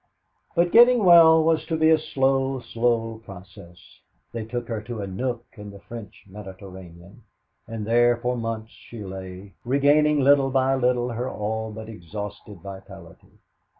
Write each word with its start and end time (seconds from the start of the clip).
But 0.55 0.71
getting 0.71 1.05
well 1.05 1.43
was 1.43 1.63
to 1.67 1.77
be 1.77 1.91
a 1.91 1.99
slow, 1.99 2.59
slow 2.61 3.21
process. 3.23 3.99
They 4.31 4.45
took 4.45 4.67
her 4.67 4.81
to 4.81 4.99
a 4.99 5.05
nook 5.05 5.45
in 5.57 5.69
the 5.69 5.77
French 5.79 6.23
Mediterranean, 6.25 7.21
and 7.67 7.85
there 7.85 8.17
for 8.17 8.35
months 8.35 8.71
she 8.71 9.03
lay, 9.03 9.53
regaining 9.63 10.19
little 10.21 10.49
by 10.49 10.73
little 10.73 11.11
her 11.11 11.29
all 11.29 11.71
but 11.71 11.87
exhausted 11.87 12.61
vitality. 12.61 13.37